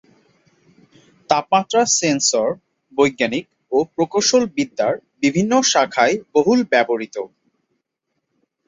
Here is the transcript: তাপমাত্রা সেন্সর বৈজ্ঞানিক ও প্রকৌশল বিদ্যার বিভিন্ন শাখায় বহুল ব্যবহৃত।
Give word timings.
তাপমাত্রা 1.29 1.81
সেন্সর 1.97 2.47
বৈজ্ঞানিক 2.93 3.45
ও 3.71 3.77
প্রকৌশল 3.95 4.43
বিদ্যার 4.57 4.93
বিভিন্ন 5.23 5.51
শাখায় 5.71 6.15
বহুল 6.35 6.59
ব্যবহৃত। 6.71 7.15